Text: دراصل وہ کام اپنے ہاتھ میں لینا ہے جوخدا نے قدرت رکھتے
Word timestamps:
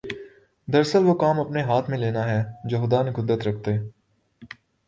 دراصل 0.67 1.03
وہ 1.05 1.13
کام 1.13 1.39
اپنے 1.39 1.61
ہاتھ 1.61 1.89
میں 1.89 1.97
لینا 1.97 2.23
ہے 2.29 2.41
جوخدا 2.69 3.01
نے 3.03 3.11
قدرت 3.13 3.47
رکھتے 3.47 3.77